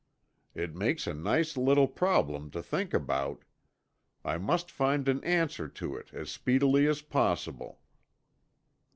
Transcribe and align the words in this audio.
It 0.55 0.73
makes 0.73 1.05
a 1.05 1.13
nice 1.13 1.55
little 1.55 1.87
problem 1.87 2.49
to 2.57 2.63
think 2.63 2.91
about. 2.91 3.45
I 4.25 4.39
must 4.39 4.71
find 4.71 5.07
an 5.07 5.23
answer 5.23 5.67
to 5.67 5.95
it 5.95 6.11
as 6.11 6.31
speedily 6.31 6.87
as 6.87 7.03
possible." 7.03 7.79